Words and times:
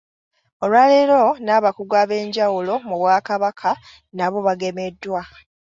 Olwaleero 0.63 1.21
n’abakungu 1.45 1.95
ab’enjawulo 2.03 2.73
mu 2.87 2.95
Bwakabaka 3.01 3.71
nabo 4.17 4.37
bagemeddwa. 4.47 5.21